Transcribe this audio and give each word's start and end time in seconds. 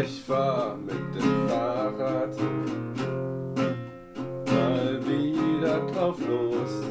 ich 0.00 0.22
fahr 0.22 0.76
mit 0.76 1.14
dem 1.14 1.48
Fahrrad 1.48 2.36
mal 4.46 5.00
wieder 5.06 5.80
drauf 5.86 6.16
los. 6.20 6.84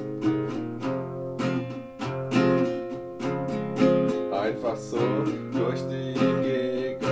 Einfach 4.31 4.75
so 4.75 4.99
durch 5.51 5.81
die 5.87 6.13
Gegend. 6.43 7.03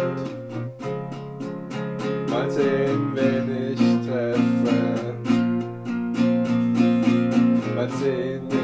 Mal 2.30 2.50
sehen, 2.50 3.12
wen 3.14 3.74
ich 3.74 4.08
treffe. 4.08 5.16
Mal 7.76 7.90
sehen, 7.90 8.55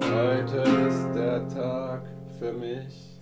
Heute 0.00 0.58
ist 0.88 1.12
der 1.14 1.46
Tag 1.48 2.02
für 2.38 2.52
mich. 2.52 3.15